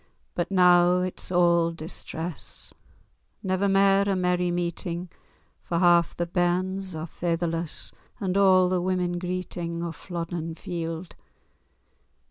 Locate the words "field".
10.55-11.15